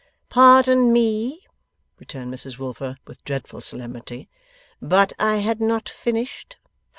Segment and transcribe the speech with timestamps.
[0.29, 1.45] 'Pardon me,'
[1.99, 4.27] returned Mrs Wilfer, with dreadful solemnity,
[4.81, 6.57] 'but I had not finished.